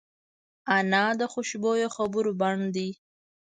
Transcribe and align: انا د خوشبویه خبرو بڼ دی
انا 0.77 1.03
د 1.19 1.21
خوشبویه 1.33 1.87
خبرو 1.95 2.31
بڼ 2.41 2.55
دی 2.75 2.89